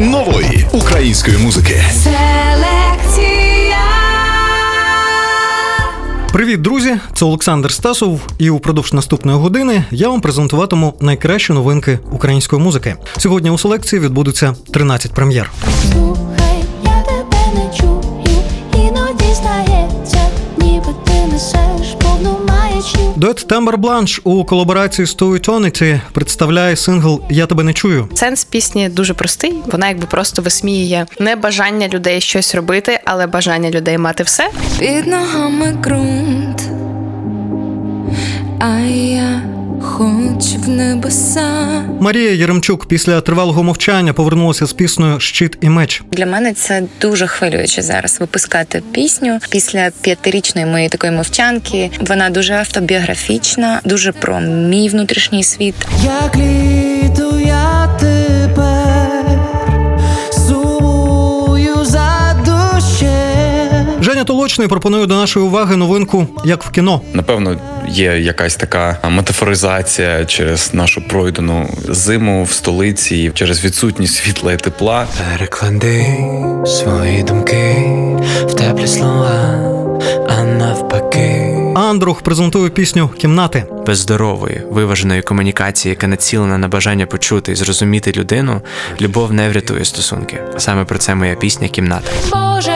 [0.00, 1.82] нової української музики.
[1.92, 3.76] Селекція.
[6.32, 6.96] Привіт, друзі!
[7.14, 12.96] Це Олександр Стасов, і упродовж наступної години я вам презентуватиму найкращі новинки української музики.
[13.16, 15.50] Сьогодні у селекції відбудеться 13 прем'єр.
[23.24, 28.08] Дует Тембер Бланш у колаборації з Eternity представляє сингл Я тебе не чую.
[28.14, 29.54] Сенс пісні дуже простий.
[29.66, 34.50] Вона якби просто висміює не бажання людей щось робити, але бажання людей мати все.
[34.78, 36.62] Під ногами ґрунт,
[38.60, 39.53] а я
[39.84, 41.82] хочу в небеса.
[42.00, 46.02] Марія Яремчук після тривалого мовчання повернулася з піснею Щит і меч.
[46.12, 51.90] Для мене це дуже хвилююче зараз випускати пісню після п'ятирічної моєї такої мовчанки.
[52.00, 55.74] Вона дуже автобіографічна, дуже про мій внутрішній світ.
[56.04, 57.03] Як літо
[64.04, 67.00] Женя Толочний пропонує до нашої уваги новинку як в кіно.
[67.12, 67.56] Напевно,
[67.88, 75.06] є якась така метафоризація через нашу пройдену зиму в столиці, через відсутність світла і тепла.
[75.32, 76.06] Переклади
[76.66, 77.76] свої думки
[78.46, 79.58] в теплі слова,
[80.28, 81.56] а навпаки.
[81.74, 83.64] Андрух презентує пісню Кімнати.
[83.86, 88.60] без здорової, виваженої комунікації, яка націлена на бажання почути і зрозуміти людину,
[89.00, 90.40] любов не врятує стосунки.
[90.58, 92.10] Саме про це моя пісня Кімната.
[92.32, 92.73] Боже,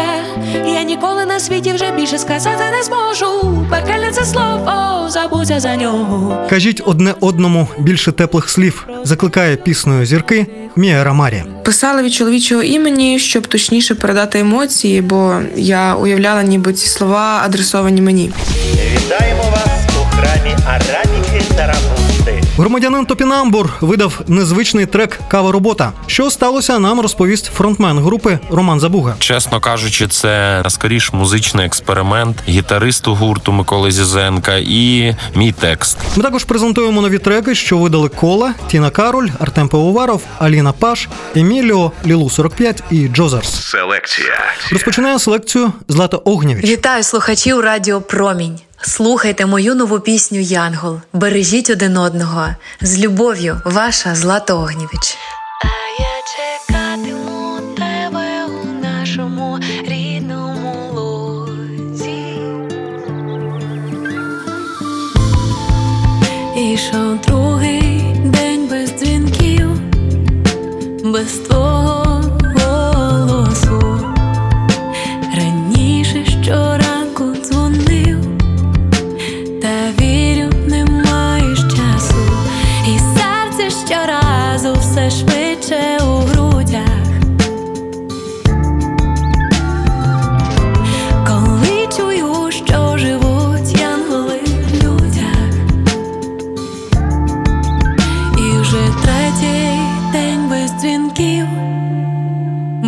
[0.88, 3.66] ніколи на світі вже більше сказати не зможу.
[3.70, 6.46] Пекельне це слово, забудься за нього.
[6.50, 8.86] Кажіть одне одному більше теплих слів.
[9.04, 11.44] Закликає піснею зірки Мія Рамарі.
[11.64, 18.00] Писала від чоловічого імені, щоб точніше передати емоції, бо я уявляла, ніби ці слова адресовані
[18.00, 18.30] мені.
[18.94, 21.66] Вітаємо вас у храмі Араміки та
[22.28, 22.48] Рамусти.
[22.58, 25.92] Громадянин Топінамбур видав незвичний трек Кава робота.
[26.06, 29.14] Що сталося, нам розповість фронтмен групи Роман Забуга.
[29.18, 35.98] Чесно кажучи, це скоріш музичний експеримент гітаристу гурту Миколи Зізенка і мій текст.
[36.16, 41.92] Ми також презентуємо нові треки, що видали Кола, Тіна Кароль, Артем Пивоваров, Аліна Паш, Еміліо,
[42.06, 43.70] Лілу 45 і Джозерс.
[43.70, 44.38] Селекція.
[44.72, 46.64] Розпочинає селекцію Злата Огнєвіч.
[46.64, 48.58] Вітаю слухачів Радіо Промінь.
[48.80, 51.00] Слухайте мою нову пісню Янгол.
[51.12, 52.48] Бережіть один одного.
[52.80, 55.16] З любов'ю, ваша Злата Огнєвіч.
[55.64, 56.08] А я
[56.66, 62.24] чекатиму тебе у нашому рідному лузі.
[66.56, 69.70] Ішов другий день без дзвінків,
[71.04, 71.67] без твого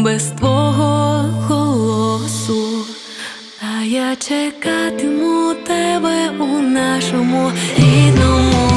[0.04, 2.86] без твого голосу.
[3.60, 8.70] А я чекатиму тебе у нашому рідному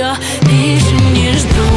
[0.00, 1.69] що більше ніж друзі.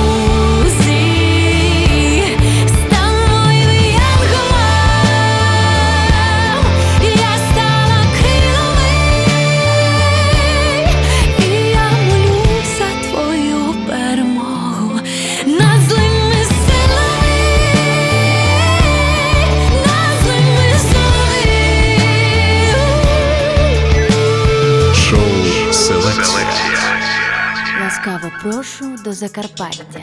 [29.13, 29.99] Закарпаття.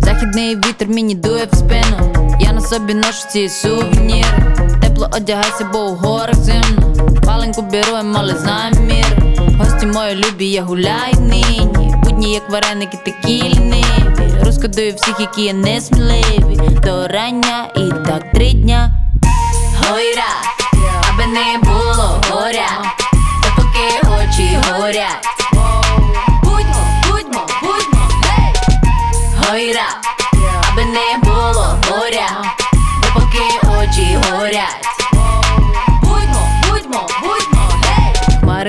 [0.00, 2.12] Західний вітер мені дує в спину.
[2.40, 4.54] Я на собі ношу ці сувеніри.
[4.82, 6.94] Тепло одягайся, бо у горах зимно.
[7.26, 9.06] Паленьку беру, мали замір.
[9.58, 11.68] Гості мої любі, я гуляю нині.
[12.04, 13.84] Будні, як вареники, такі ліниві.
[14.42, 16.58] Розкидаю всіх, які є несміливі.
[16.84, 18.93] До рання і так три дня.
[21.34, 21.63] Гойра, аби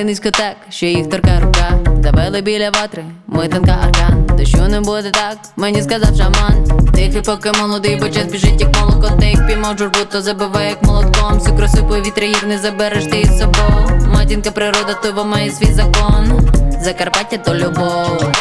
[0.06, 1.80] низько так, що їх торка рука.
[2.04, 4.26] Завели біля ватри, мой тонка аркан.
[4.38, 6.68] Дощу не буде так, мені сказав шаман.
[6.96, 10.84] Тихий, поки молодий, бо час біжить, як молоко, ти їх піймав журбу, то забиває, як
[10.84, 11.34] молотком.
[11.34, 14.02] Всю красу повітря їх не забереш ти із собою.
[14.14, 16.50] Матінка природа, то має свій закон.
[16.82, 18.34] Закарпаття то любов.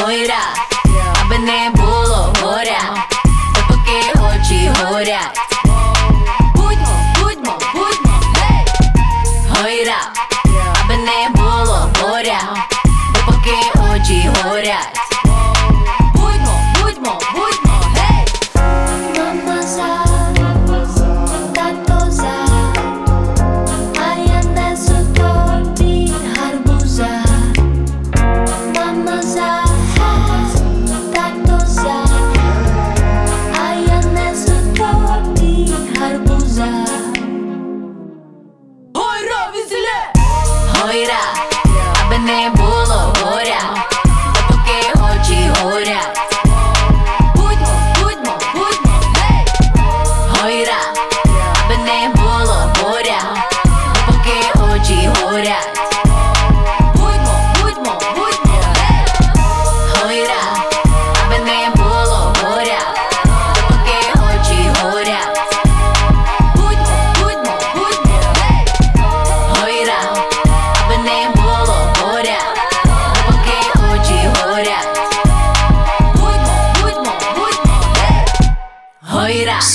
[0.00, 0.44] Гойра,
[1.22, 3.06] аби не було горя,
[3.54, 5.45] допоки очі горять.
[14.08, 14.35] energy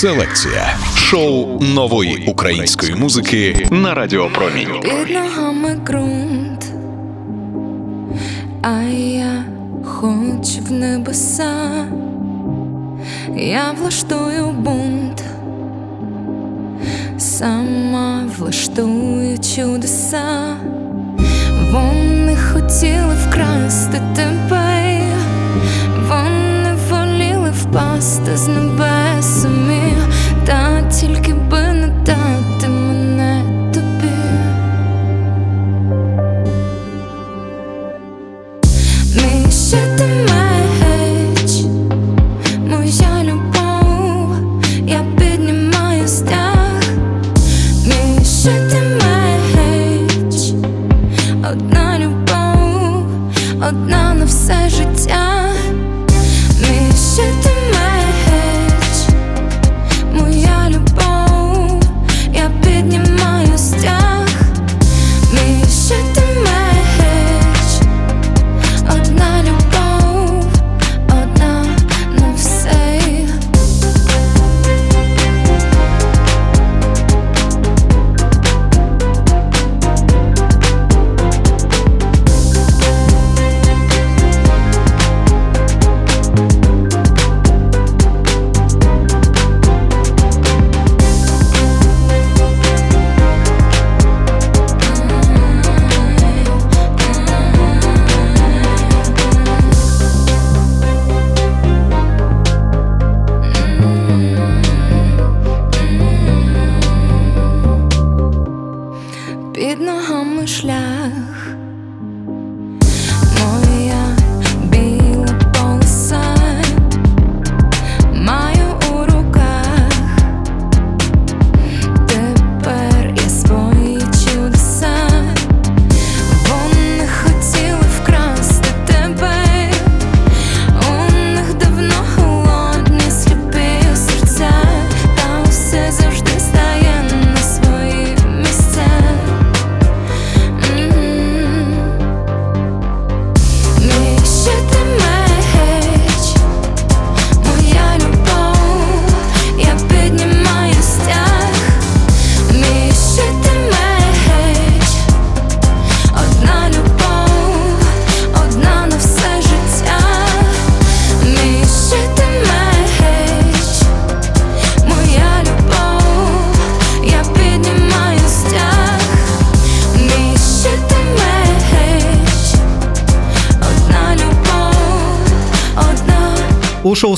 [0.02, 0.78] Селекція.
[0.96, 4.82] Шоу нової української музики на Радіо Промінь.
[4.82, 6.66] Під ногами ґрунт,
[8.62, 9.44] а я
[9.86, 11.86] хочу в небеса,
[13.36, 15.24] я влаштую бунт,
[17.18, 20.58] сама влаштую чудеса,
[21.72, 25.02] вони хотіли вкрасти тебе,
[26.10, 28.81] вони воліли впасти з небес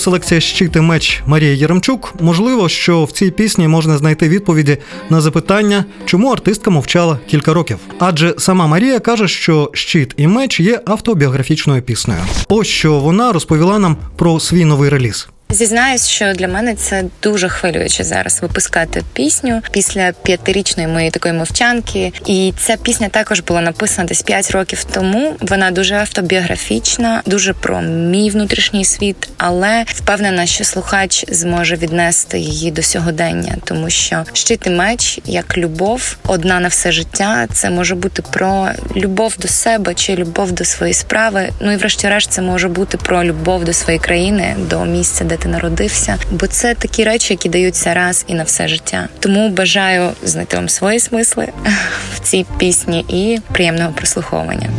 [0.04, 2.14] селекція щити меч Марія Єремчук.
[2.20, 4.78] Можливо, що в цій пісні можна знайти відповіді
[5.10, 7.78] на запитання, чому артистка мовчала кілька років.
[8.00, 12.22] Адже сама Марія каже, що щит і меч є автобіографічною піснею.
[12.50, 15.28] Ось що вона розповіла нам про свій новий реліз.
[15.54, 22.14] Зізнаюсь, що для мене це дуже хвилююче зараз випускати пісню після п'ятирічної моєї такої мовчанки.
[22.26, 25.36] І ця пісня також була написана десь п'ять років тому.
[25.40, 32.72] Вона дуже автобіографічна, дуже про мій внутрішній світ, але впевнена, що слухач зможе віднести її
[32.72, 37.48] до сьогодення, тому що щит і меч як любов, одна на все життя.
[37.54, 41.50] Це може бути про любов до себе чи любов до своєї справи.
[41.60, 45.50] Ну і врешті-решт, це може бути про любов до своєї країни, до місця, де ти
[45.50, 49.08] народився, бо це такі речі, які даються раз і на все життя.
[49.20, 51.48] Тому бажаю знайти вам свої смисли
[52.16, 54.70] в цій пісні і приємного прослуховування.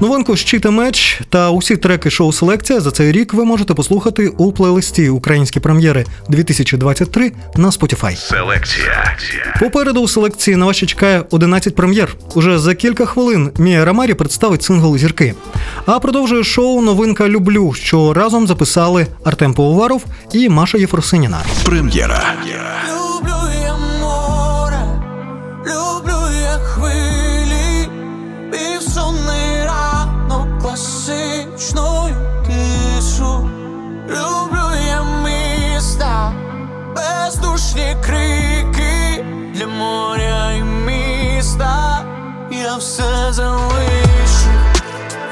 [0.00, 4.28] Новинку «Щит і меч та усі треки шоу Селекція за цей рік ви можете послухати
[4.28, 8.16] у плейлисті Українські прем'єри 2023 на Spotify.
[8.16, 9.16] Селекція.
[9.60, 12.14] Попереду у селекції на вас ще чекає 11 прем'єр.
[12.34, 15.34] Уже за кілька хвилин Мія Рамарі представить сингл Зірки.
[15.86, 19.54] А продовжує шоу Новинка Люблю, що разом записали Артем
[20.02, 21.40] Пивоваров і Маша Єфросиніна.
[21.64, 22.22] Прем'єра.
[22.88, 24.84] Люблю я море,
[25.66, 27.88] люблю я хвилі,
[28.52, 32.14] півсонний ранок класичною
[32.46, 33.50] тишу.
[34.08, 36.32] Люблю я міста,
[36.96, 42.04] бездушні крики для моря і міста.
[42.50, 44.50] Я все залишу,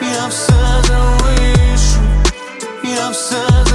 [0.02, 0.52] я все
[0.86, 2.00] залишу,
[2.84, 3.69] я все залишу,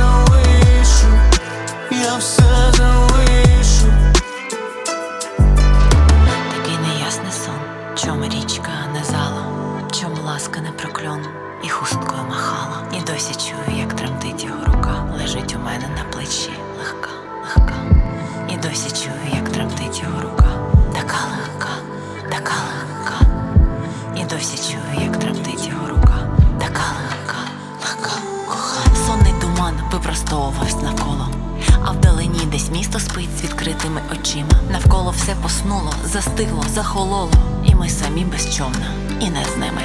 [32.66, 34.50] десь місто спить з відкритими очима.
[34.72, 37.32] Навколо все поснуло, застигло, захололо.
[37.66, 38.88] І ми самі без човна,
[39.20, 39.82] і не з ними.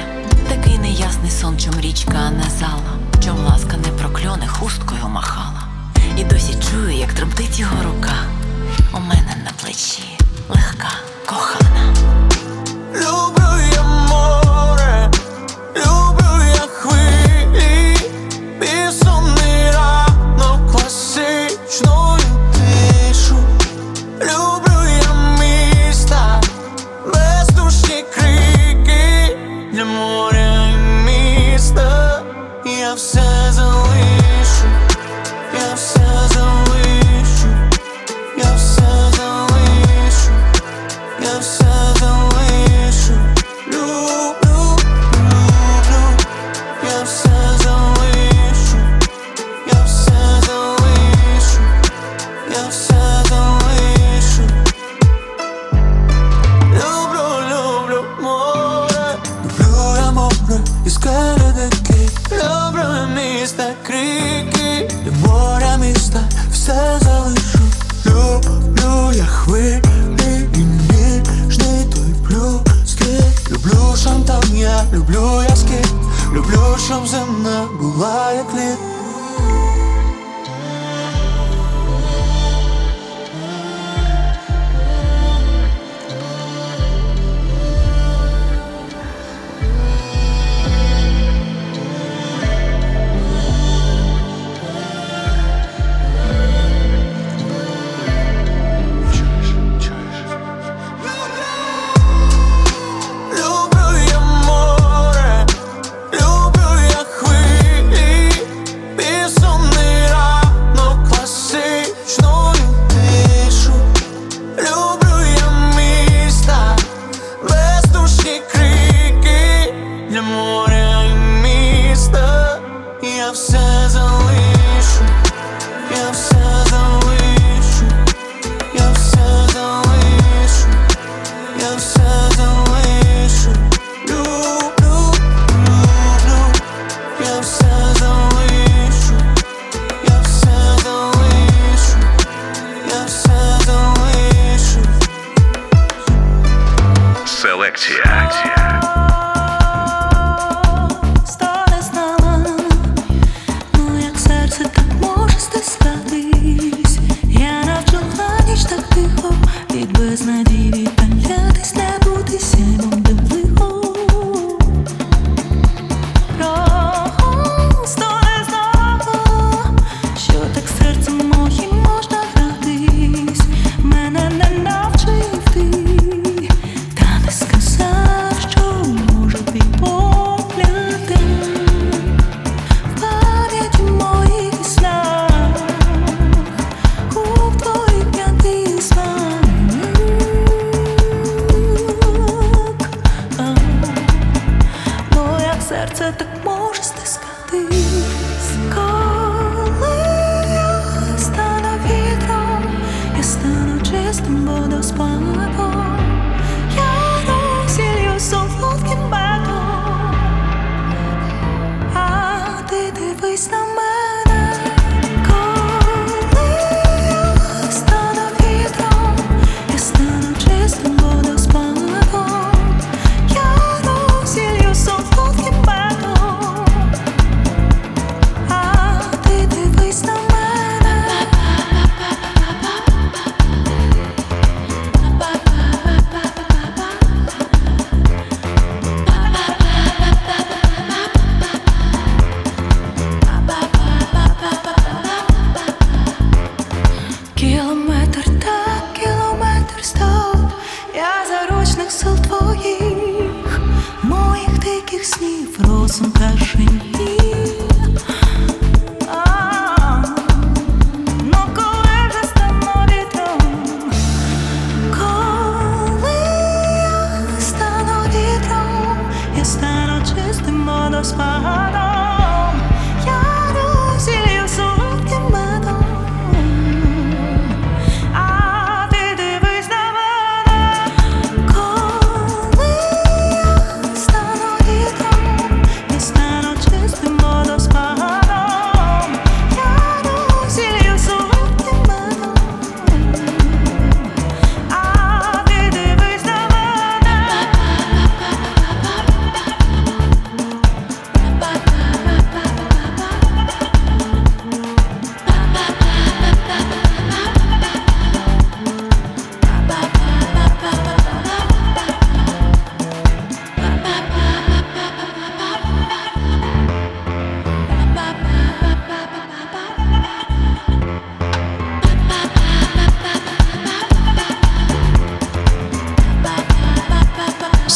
[0.49, 5.63] Такий неясний сон, чом річка не зала, чом ласка не прокльоне хусткою махала.
[6.17, 8.13] І досі чую, як тремтить його рука.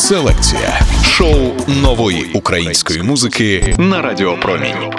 [0.05, 4.91] Селекція шоу нової української музики на Радіо Промінь.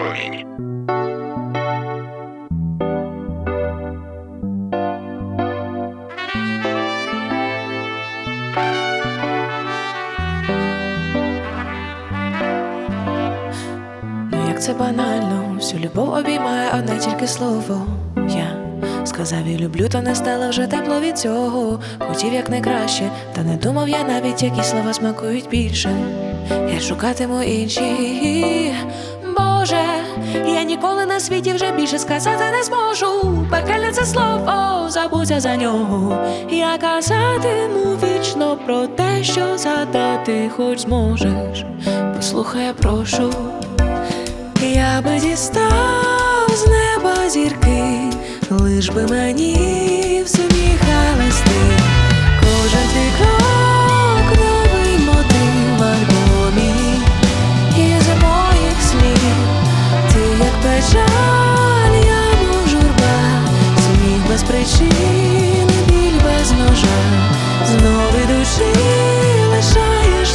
[14.33, 17.96] Ну як це банально, всю любов обіймає одне тільки слово.
[19.27, 21.81] Сказав і люблю, та не стало вже тепло від цього.
[21.99, 25.91] Хотів як найкраще, та не думав я навіть, які слова смакують більше.
[26.75, 28.75] Я шукатиму інші.
[29.39, 29.83] Боже,
[30.47, 33.45] я ніколи на світі вже більше сказати не зможу.
[33.51, 36.19] Пекельне це слово, забудься за нього.
[36.51, 41.65] Я казатиму вічно про те, що згадати хоч зможеш.
[42.17, 43.33] Послухай, я прошу.
[44.63, 48.16] Я би дістав з неба зірки,
[48.51, 51.83] лиш би мені всміхались ти.
[52.41, 56.73] Кожен твій крок, новий мотив в альбомі
[57.77, 59.37] із моїх слів.
[60.13, 62.69] Ти як печаль, я мов
[63.79, 66.99] сміх без причини, біль без ножа,
[67.67, 68.81] знов ідучи,
[69.51, 70.26] лишаєш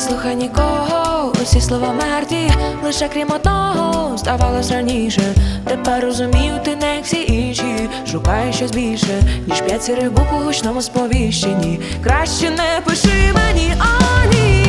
[0.00, 2.50] слухай нікого, усі слова мертві,
[2.84, 5.22] лише крім одного, здавалось раніше.
[5.64, 7.88] Тепер розумію, ти не всі інші.
[8.12, 11.80] Шукаєш щось більше, ніж п'ять сірих букв у гучному сповіщенні.
[12.04, 14.66] Краще не пиши мені, а ні.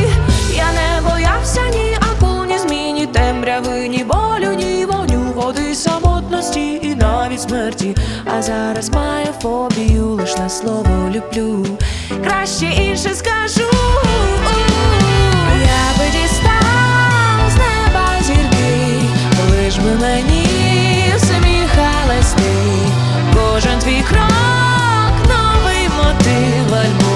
[0.56, 6.94] Я не боявся ні акул, ні зміні, темряви, ні болю, ні воню, води самотності і
[6.94, 7.96] навіть смерті.
[8.36, 11.66] А зараз маю фобію, лиш на слово люблю.
[12.24, 13.72] Краще інше скажу.
[23.62, 27.11] Кожен твій крок, новий мотив в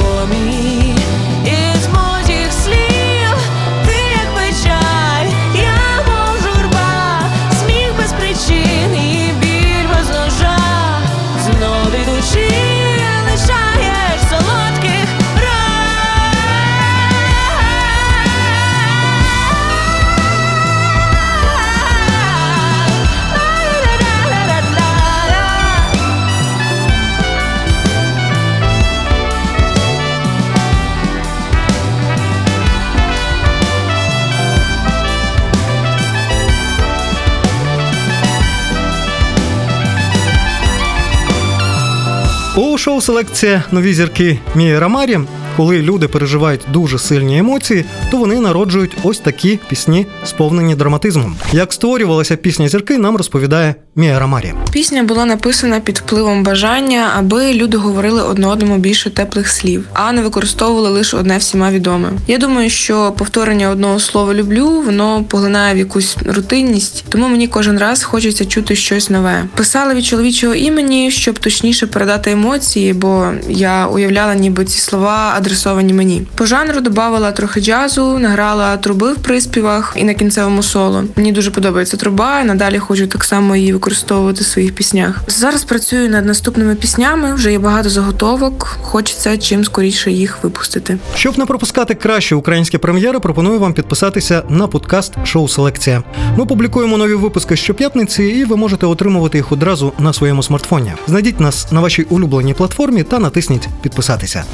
[42.86, 45.18] шоу селекція нові зірки Мія Рамарі.
[45.56, 51.36] Коли люди переживають дуже сильні емоції, то вони народжують ось такі пісні, сповнені драматизмом.
[51.52, 54.54] Як створювалася пісня зірки, нам розповідає Мія Рамарі.
[54.72, 60.12] Пісня була написана під впливом бажання, аби люди говорили одне одному більше теплих слів, а
[60.12, 62.08] не використовували лише одне всіма відоме.
[62.26, 67.78] Я думаю, що повторення одного слова люблю, воно поглинає в якусь рутинність, тому мені кожен
[67.78, 69.44] раз хочеться чути щось нове.
[69.54, 75.92] Писала від чоловічого імені, щоб точніше передати емоції, бо я уявляла, ніби ці слова адресовані
[75.92, 76.22] мені.
[76.34, 81.04] По жанру додавала трохи джазу, награла труби в приспівах і на кінцевому соло.
[81.16, 85.20] Мені дуже подобається труба, надалі хочу так само її використовувати в своїх піснях.
[85.28, 87.34] Зараз працюю над наступними піснями.
[87.34, 88.78] Вже є багато заготовок.
[88.82, 90.98] Хочеться чим скоріше їх випустити.
[91.14, 96.02] Щоб не пропускати кращі українські прем'єри, пропоную вам підписатися на подкаст Шоу Селекція.
[96.36, 100.92] Ми публікуємо нові випуски щоп'ятниці, і ви можете отримувати їх одразу на своєму смартфоні.
[101.06, 104.44] Знайдіть нас на вашій улюбленій платформі та натисніть підписатися.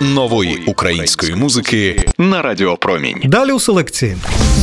[0.00, 3.20] Нової української музики на Радіо Промінь.
[3.24, 4.16] Далі у селекції.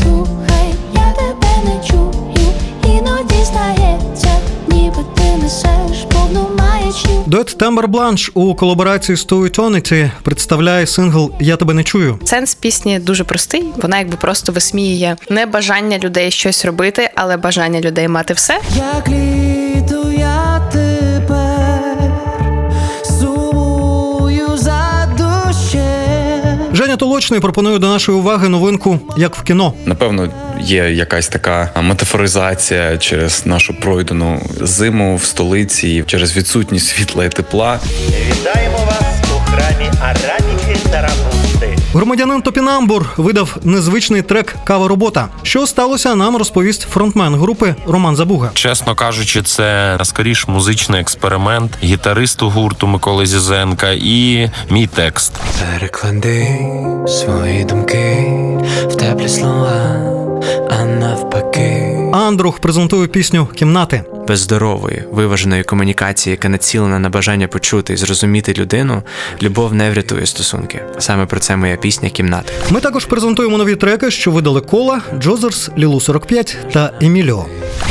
[0.03, 4.29] Слухай, я тебе не чую, іноді здається,
[4.67, 7.23] ніби ти несеш повну маячню.
[7.25, 12.19] Дует Тембер Бланш у колаборації з To представляє сингл Я тебе не чую.
[12.25, 13.65] Сенс пісні дуже простий.
[13.81, 18.59] Вона якби просто висміює небажання людей щось робити, але бажання людей мати все.
[18.75, 20.86] Як літо я тепер
[26.87, 29.73] Женя Толочний пропонує до нашої уваги новинку як в кіно.
[29.85, 30.29] Напевно,
[30.61, 37.79] є якась така метафоризація через нашу пройдену зиму в столиці, через відсутність світла і тепла.
[38.29, 41.36] Вітаємо вас у храмі Араніки та Рамусти.
[41.97, 45.27] Громадянин Топінамбур видав незвичний трек Кава робота.
[45.43, 48.51] Що сталося, нам розповість фронтмен групи Роман Забуга.
[48.53, 55.33] Чесно кажучи, це скоріш музичний експеримент гітаристу гурту Миколи Зізенка і мій текст.
[55.59, 56.47] Переклади
[57.07, 58.27] свої думки
[58.89, 59.95] в теплі слова,
[60.69, 60.85] а
[61.17, 61.97] навпаки.
[62.13, 64.03] Андрух презентує пісню Кімнати.
[64.27, 69.03] Без здорової, виваженої комунікації, яка націлена на бажання почути і зрозуміти людину,
[69.41, 70.83] любов не врятує стосунки.
[70.99, 72.53] Саме про це моя пісня Кімната.
[72.69, 77.45] Ми також презентуємо нові треки, що видали Кола, Джозерс, Лілу 45 та Еміліо.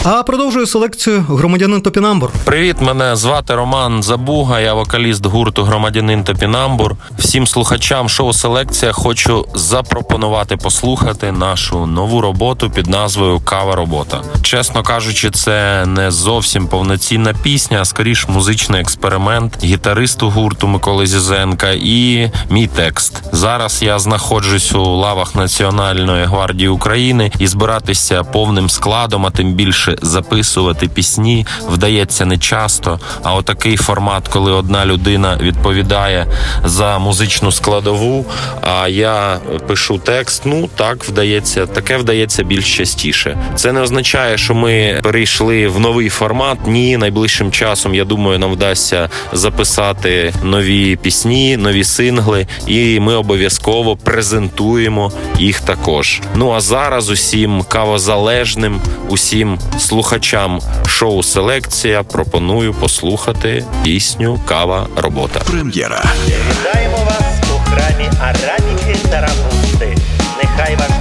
[0.05, 2.31] А продовжує селекцію громадянин Топінамбур.
[2.45, 6.97] Привіт, мене звати Роман Забуга, я вокаліст гурту Громадянин Топінамбур.
[7.19, 14.23] Всім слухачам шоу Селекція хочу запропонувати послухати нашу нову роботу під назвою Кава робота.
[14.43, 21.71] Чесно кажучи, це не зовсім повноцінна пісня, а скоріш музичний експеримент гітаристу гурту Миколи Зізенка
[21.71, 23.23] і мій текст.
[23.33, 29.97] Зараз я знаходжусь у лавах Національної гвардії України і збиратися повним складом, а тим більше
[30.03, 33.01] записувати пісні вдається не часто.
[33.23, 36.27] А отакий формат, коли одна людина відповідає
[36.65, 38.27] за музичну складову,
[38.63, 40.43] а я пишу текст.
[40.45, 43.06] Ну так вдається, таке вдається більш частіше.
[43.55, 46.59] Це не означає, що ми перейшли в новий формат.
[46.67, 53.97] Ні, найближчим часом я думаю, нам вдасться записати нові пісні, нові сингли, і ми обов'язково
[53.97, 56.21] презентуємо їх також.
[56.35, 65.41] Ну а зараз усім кавозалежним, усім слухачам шоу Селекція пропоную послухати пісню Кава робота.
[65.51, 66.05] Прем'єра.
[66.27, 69.97] Вітаємо вас у храмі Араніки Тарабусти.
[70.43, 70.96] Нехай ваш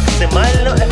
[0.00, 0.87] ви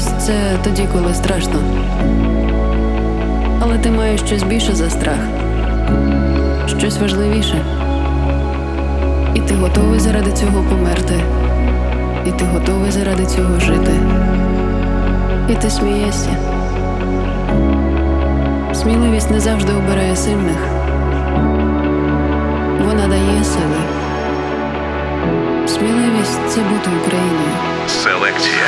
[0.00, 1.60] Сміливість це тоді, коли страшно.
[3.60, 5.18] Але ти маєш щось більше за страх,
[6.78, 7.64] щось важливіше.
[9.34, 11.14] І ти готовий заради цього померти,
[12.26, 13.92] і ти готовий заради цього жити.
[15.48, 16.30] І ти смієшся.
[18.74, 20.58] Сміливість не завжди обирає сильних.
[22.86, 23.80] Вона дає сили.
[25.66, 27.50] Сміливість це бути Україною.
[27.88, 28.66] Селекція.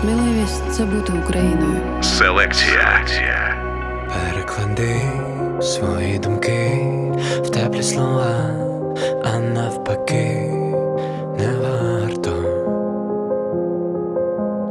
[0.00, 2.02] Сміливість це бути Україною.
[2.02, 3.04] Селекція.
[4.08, 5.00] Переклади
[5.62, 6.86] свої думки
[7.42, 8.50] в теплі слова,
[9.24, 10.52] а навпаки,
[11.38, 12.30] не варто,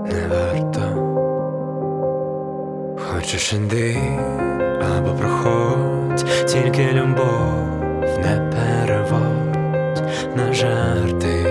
[0.06, 0.82] не варто.
[2.98, 3.98] Хочеш іди
[4.98, 7.54] або проходь, тільки любов
[8.18, 10.04] не переводь
[10.36, 11.46] на жарти,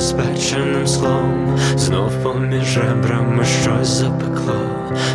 [0.00, 4.60] розпеченим склом, знов поміж ребрами щось запекло,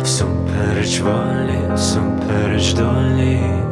[0.02, 3.65] всупереч волі, всупереч долі.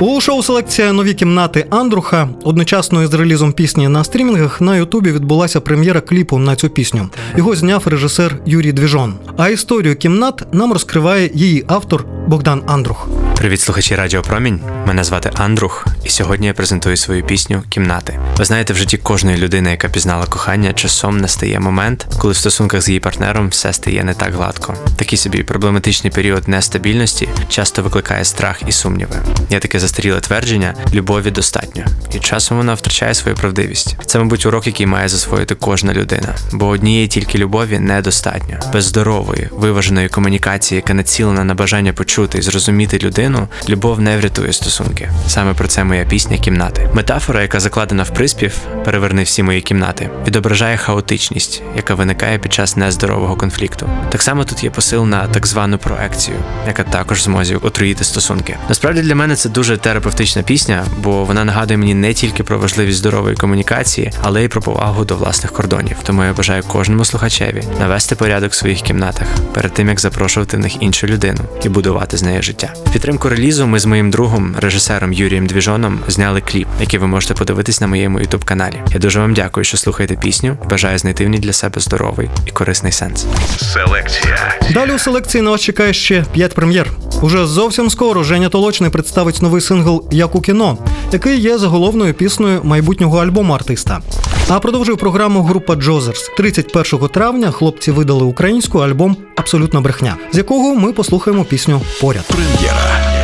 [0.00, 5.60] У шоу селекція нові кімнати Андруха одночасно із релізом пісні на стрімінгах на Ютубі відбулася
[5.60, 7.08] прем'єра кліпу на цю пісню.
[7.36, 9.14] Його зняв режисер Юрій Двіжон.
[9.36, 13.08] А історію кімнат нам розкриває її автор Богдан Андрух.
[13.36, 14.60] Привіт, слухачі Радіо Промінь.
[14.86, 18.18] Мене звати Андрух, і сьогодні я презентую свою пісню Кімнати.
[18.36, 22.82] Ви знаєте, в житті кожної людини, яка пізнала кохання, часом настає момент, коли в стосунках
[22.82, 24.74] з її партнером все стає не так гладко.
[24.96, 29.16] Такий собі проблематичний період нестабільності часто викликає страх і сумніви.
[29.50, 31.84] Є таке застаріле твердження: любові достатньо,
[32.14, 33.96] і часом вона втрачає свою правдивість.
[34.06, 38.58] Це, мабуть, урок, який має засвоїти кожна людина, бо однієї тільки любові недостатньо.
[38.72, 44.52] Без здорової, виваженої комунікації, яка націлена на бажання почути і зрозуміти людину, любов не врятує
[44.52, 45.10] стосунки.
[45.28, 46.88] Саме про це моя пісня Кімнати.
[46.94, 48.52] Метафора, яка закладена в приспів,
[48.84, 53.90] переверни всі мої кімнати, відображає хаотичність, яка виникає під час нездорового конфлікту.
[54.10, 56.36] Так само тут є посил на так звану проекцію,
[56.66, 58.56] яка також зможе отруїти стосунки.
[58.68, 62.98] Насправді для мене це дуже терапевтична пісня, бо вона нагадує мені не тільки про важливість
[62.98, 65.96] здорової комунікації, але й про повагу до власних кордонів.
[66.02, 70.60] Тому я бажаю кожному слухачеві навести порядок в своїх кімнатах перед тим як запрошувати в
[70.60, 72.74] них іншу людину і будувати з нею життя.
[72.86, 77.34] В підтримку релізу ми з моїм другом, режисером Юрієм Двіжоном, зняли кліп, який ви можете
[77.34, 78.82] подивитись на моєму ютуб каналі.
[78.92, 80.56] Я дуже вам дякую, що слухаєте пісню.
[80.70, 83.26] Бажаю знайти в ній для себе здоровий і корисний сенс.
[83.56, 84.58] Селекція.
[84.70, 86.90] Далі у селекції на вас чекає ще 5 прем'єр.
[87.22, 90.78] Уже зовсім скоро Женя Толочний представить новий сингл Як у кіно,
[91.12, 94.00] який є заголовною піснею майбутнього альбому артиста.
[94.48, 96.30] А продовжує програму група Джозерс.
[96.36, 102.24] 31 травня хлопці видали українську альбом Абсолютна брехня, з якого ми послухаємо пісню Поряд.
[102.24, 103.17] Прем'єра.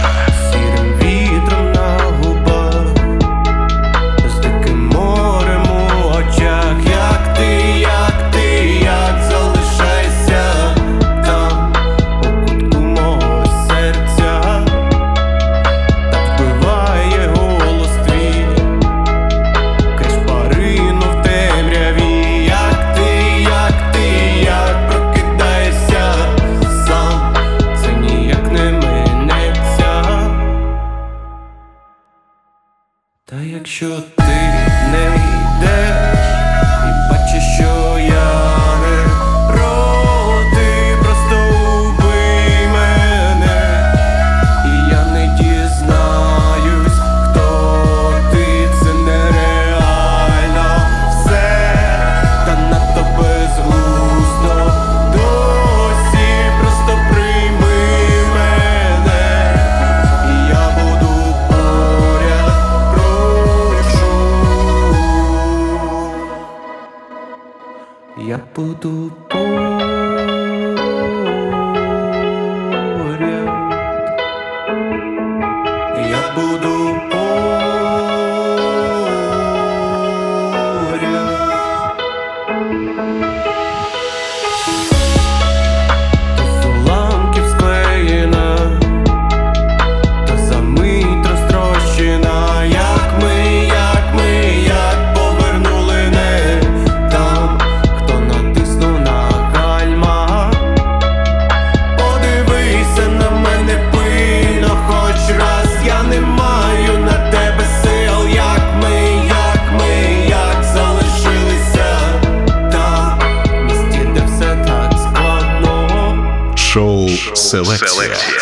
[117.79, 118.41] Селекція.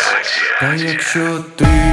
[0.59, 1.92] Та якщо ти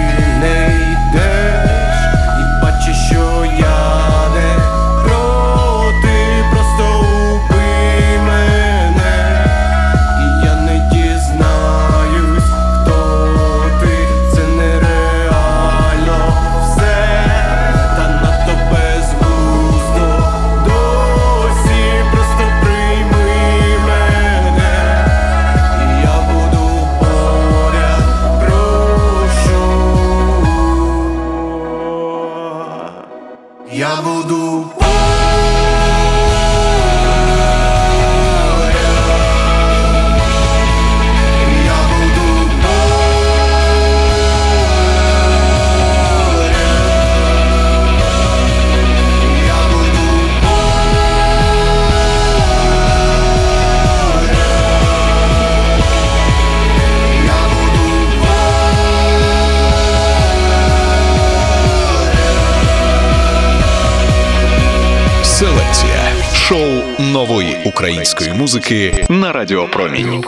[67.81, 70.24] української музики на радіопромінь.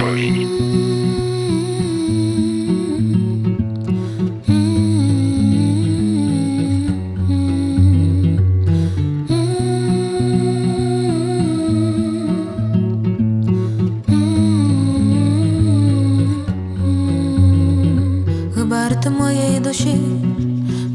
[18.64, 19.96] Барти моєї душі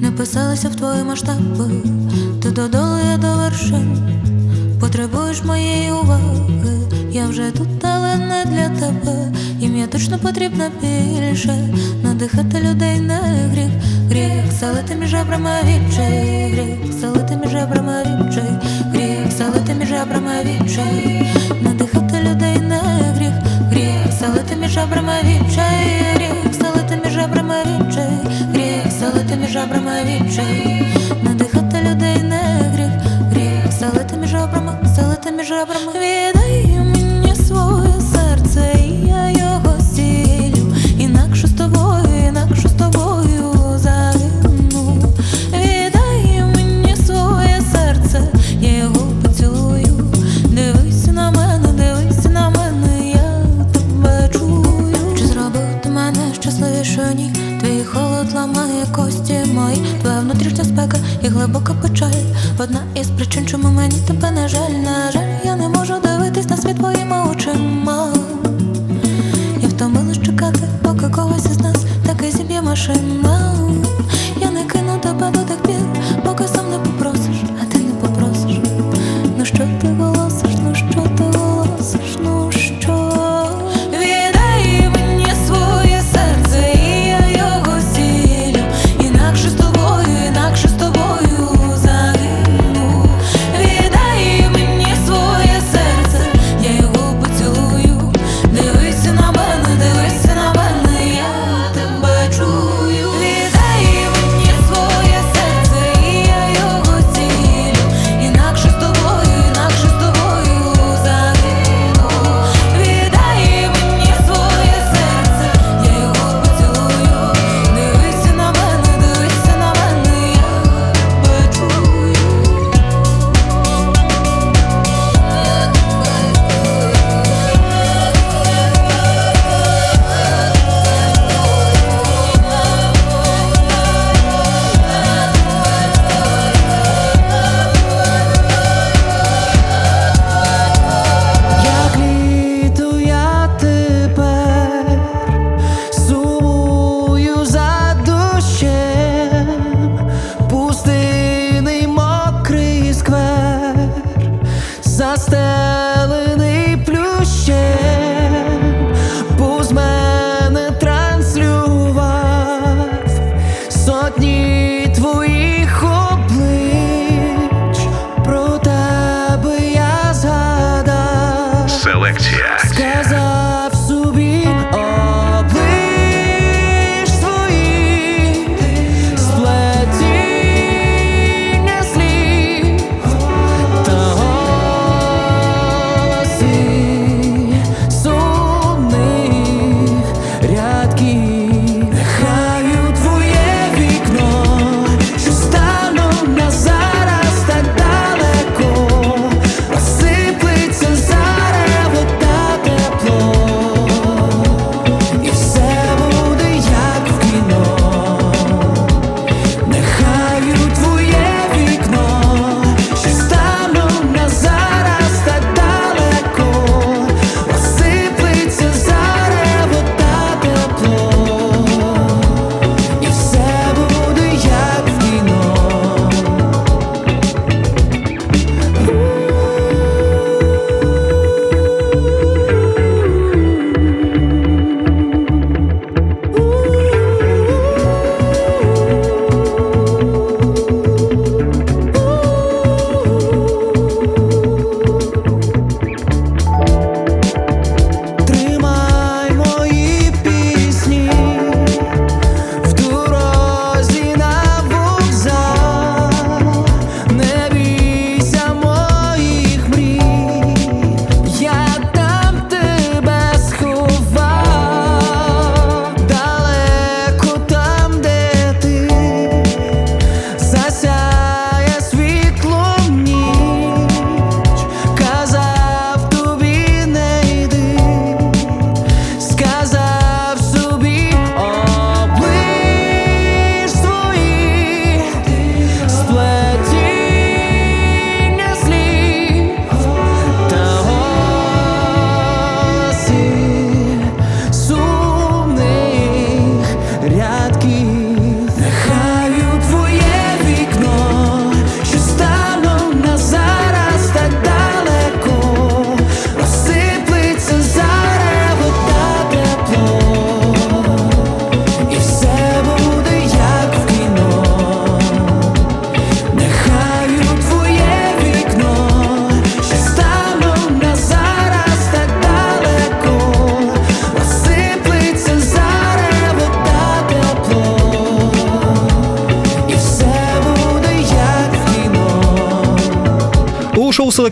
[0.02, 1.72] не писалися в твої масштаби,
[2.42, 3.98] ти додолу я до вершин,
[4.80, 6.47] потребуєш моєї уваги.
[7.18, 11.56] Я вже тут, але не для тебе, їм я точно потрібно більше,
[12.04, 13.16] надихати людей на
[13.52, 13.70] гріх,
[14.10, 18.52] гріх, салити між жабрами вічей, гріх, салити між жабрами вічей,
[18.94, 21.28] гріх, салити між жабрами вічей,
[21.62, 22.80] надихати людей на
[23.16, 23.34] гріх,
[23.72, 28.20] гріх, салити між жабрами вічей, гріх, салити між жабрами вічей,
[28.54, 30.86] гріх, салити між жабрами вічей,
[31.24, 32.38] надихати людей на
[32.74, 32.92] гріх,
[33.32, 36.27] гріх, салити між жабрами, салити між жабрами вічей.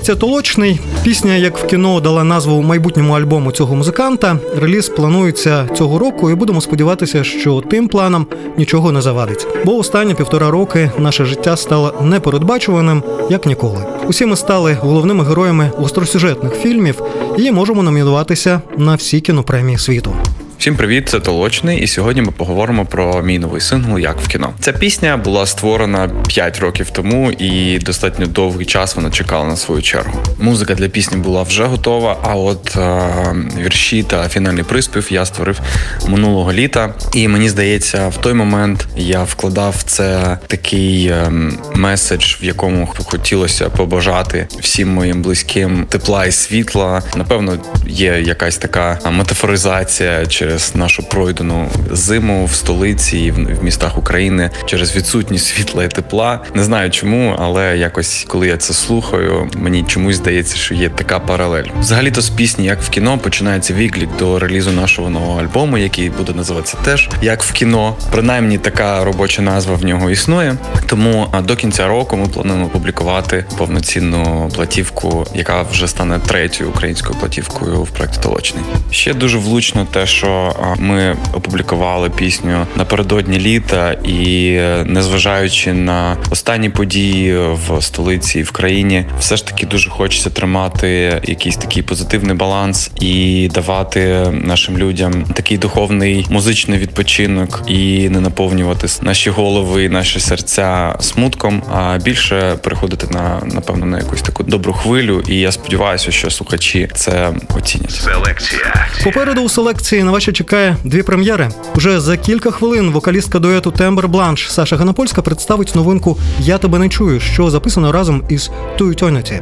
[0.05, 4.39] Селекція толочний пісня, як в кіно дала назву майбутньому альбому цього музиканта.
[4.61, 8.27] Реліз планується цього року, і будемо сподіватися, що тим планам
[8.57, 9.47] нічого не завадить.
[9.65, 13.85] Бо останні півтора роки наше життя стало непередбачуваним як ніколи.
[14.07, 17.01] Усі ми стали головними героями гостросюжетних фільмів
[17.37, 20.13] і можемо номінуватися на всі кінопремії світу.
[20.59, 24.53] Всім привіт, це Толочний, і сьогодні ми поговоримо про мій новий сингл Як в кіно.
[24.59, 29.81] Ця пісня була створена 5 років тому, і достатньо довгий час вона чекала на свою
[29.81, 30.19] чергу.
[30.39, 32.17] Музика для пісні була вже готова.
[32.23, 35.59] А от е- вірші та фінальний приспів я створив
[36.07, 36.93] минулого літа.
[37.13, 41.31] І мені здається, в той момент я вкладав це такий е-
[41.73, 47.03] меседж, в якому хотілося побажати всім моїм близьким тепла і світла.
[47.15, 53.97] Напевно, є якась така метафоризація через через нашу пройдену зиму в столиці і в містах
[53.97, 56.39] України через відсутність світла і тепла.
[56.53, 61.19] Не знаю чому, але якось коли я це слухаю, мені чомусь здається, що є така
[61.19, 61.63] паралель.
[61.79, 66.33] Взагалі-то з пісні, як в кіно, починається відлік до релізу нашого нового альбому, який буде
[66.33, 67.95] називатися теж як в кіно.
[68.11, 70.55] Принаймні така робоча назва в нього існує.
[70.85, 77.83] Тому до кінця року ми плануємо публікувати повноцінну платівку, яка вже стане третьою українською платівкою
[77.83, 78.63] в проєкті Толочний.
[78.91, 80.34] Ще дуже влучно те, що
[80.77, 84.51] ми опублікували пісню напередодні літа, і
[84.85, 91.21] незважаючи на останні події в столиці і в країні, все ж таки дуже хочеться тримати
[91.23, 98.87] якийсь такий позитивний баланс і давати нашим людям такий духовний музичний відпочинок і не наповнювати
[99.01, 104.73] наші голови, і наші серця смутком, а більше переходити на напевно на якусь таку добру
[104.73, 105.23] хвилю.
[105.27, 107.91] І я сподіваюся, що слухачі це оцінять.
[107.91, 111.49] Селекція попереду у селекції на ваші чекає дві прем'єри.
[111.75, 116.89] Уже за кілька хвилин вокалістка дуету Тембер Бланш Саша Ганапольська представить новинку Я тебе не
[116.89, 119.41] чую, що записано разом із Tuitonity.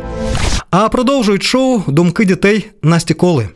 [0.70, 3.50] А продовжують шоу Думки дітей Насті Коли.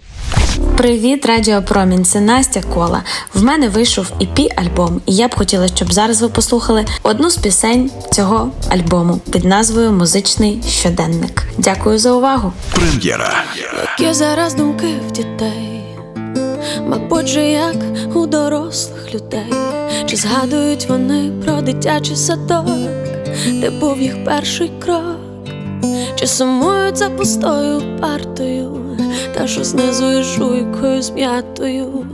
[0.77, 3.03] Привіт, Радіо Промінь, це Настя Кола.
[3.33, 7.37] В мене вийшов ep альбом, і я б хотіла, щоб зараз ви послухали одну з
[7.37, 11.43] пісень цього альбому під назвою Музичний щоденник.
[11.57, 12.53] Дякую за увагу.
[12.75, 13.43] Прем'єра.
[13.99, 15.76] Є зараз думки в дітей
[16.87, 17.75] мабуть, же як
[18.15, 19.53] у дорослих людей,
[20.05, 22.65] чи згадують вони про дитячий садок,
[23.53, 25.19] де був їх перший крок,
[26.15, 28.97] чи сумують за пустою партою,
[29.33, 32.05] та що знизу і жуйкою зм'ятою.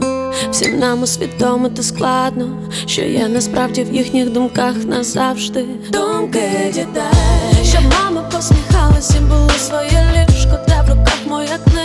[0.50, 5.64] Всім нам усвідомити складно, що є насправді в їхніх думках назавжди.
[5.90, 11.83] Думки дітей, щоб мама посміхалась було своє ліжко, де в руках моя книжка.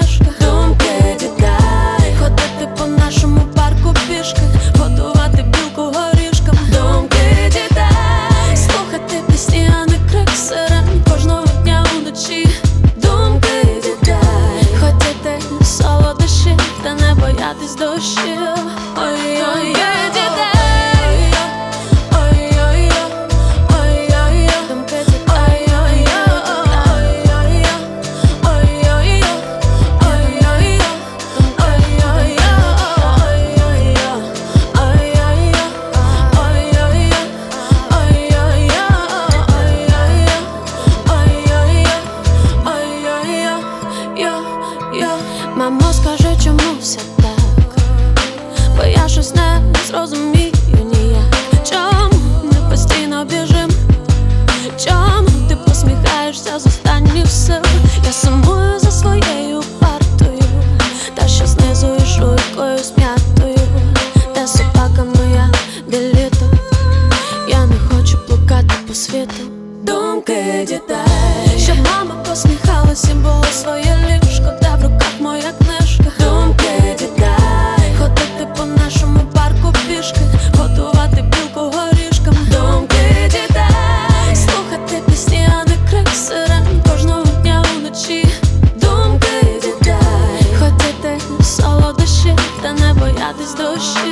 [93.60, 94.09] though shit.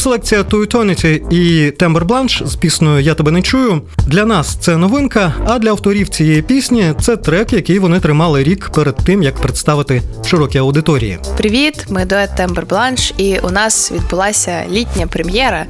[0.00, 3.82] Селекція To і Тембер Бланш з піснею Я тебе не чую.
[4.06, 8.70] Для нас це новинка, а для авторів цієї пісні це трек, який вони тримали рік
[8.74, 11.18] перед тим, як представити широкій аудиторії.
[11.36, 15.66] Привіт, ми дует Тембер Бланш, і у нас відбулася літня прем'єра.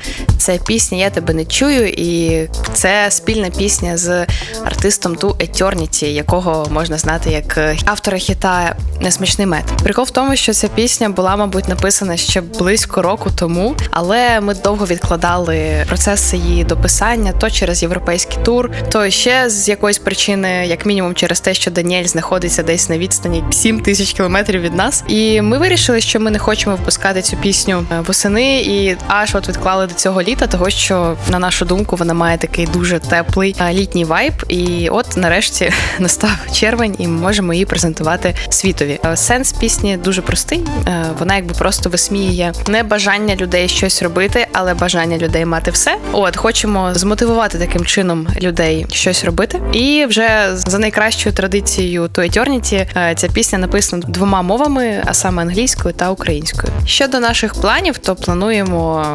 [0.51, 4.27] Це пісня Я тебе не чую, і це спільна пісня з
[4.65, 9.65] артистом Ту Eternity, якого можна знати як автора хіта Несмачний мед.
[9.83, 14.55] Прикол в тому, що ця пісня була, мабуть, написана ще близько року тому, але ми
[14.55, 20.87] довго відкладали процес її дописання то через європейський тур, то ще з якоїсь причини, як
[20.87, 25.05] мінімум, через те, що Даніель знаходиться десь на відстані 7 тисяч кілометрів від нас.
[25.09, 29.49] І ми вирішили, що ми не хочемо випускати цю пісню е, восени, і аж от
[29.49, 33.73] відклали до цього літа, того що на нашу думку вона має такий дуже теплий е,
[33.73, 34.33] літній вайб.
[34.49, 39.01] І от нарешті настав червень, і ми можемо її презентувати світові.
[39.05, 40.61] Е, Сенс пісні дуже простий.
[40.87, 45.99] Е, Вона якби просто висміює не бажання людей щось робити, але бажання людей мати все.
[46.13, 49.61] От хочемо змотивувати таким чином людей щось робити.
[49.73, 55.95] І вже за найкращою традицією To Eternity ця пісня написана двома мовами, а саме англійською
[55.95, 56.73] та українською.
[56.87, 59.07] Щодо наших планів, то плануємо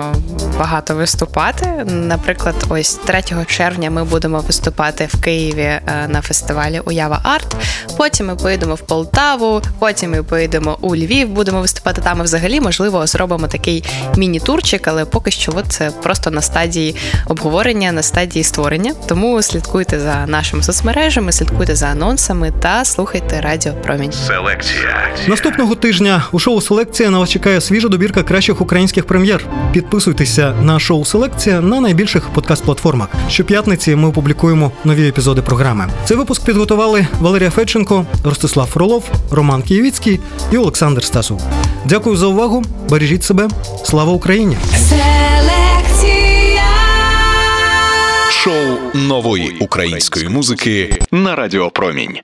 [0.59, 1.65] багато виступати.
[1.85, 7.55] Наприклад, ось 3 червня ми будемо виступати в Києві е, на фестивалі Уява Арт.
[7.97, 12.19] Потім ми поїдемо в Полтаву, потім ми поїдемо у Львів, будемо виступати там.
[12.19, 13.83] І взагалі, можливо, зробимо такий
[14.17, 16.95] міні-турчик, але поки що от це просто на стадії
[17.27, 18.93] обговорення, на стадії створення.
[19.07, 24.11] Тому слідкуйте за нашими соцмережами, слідкуйте за анонсами та слухайте Радіо Промінь.
[24.11, 25.07] Селекція.
[25.27, 29.45] Наступного тижня у шоу Селекція на вас чекає свіжа добірка кращих українських прем'єр.
[29.73, 33.07] Підписуйтеся на шоу Селекція на найбільших подкаст-платформах.
[33.29, 35.87] Щоп'ятниці ми опублікуємо нові епізоди програми.
[36.05, 40.19] Цей випуск підготували Валерія Федченко, Ростислав Фролов, Роман Києвіцький
[40.51, 41.41] і Олександр Стасов.
[41.85, 42.63] Дякую за увагу.
[42.89, 43.47] Бережіть себе.
[43.83, 44.57] Слава Україні!
[44.89, 46.63] Селекція.
[48.31, 52.17] Шоу нової української музики на Радіо Промінь.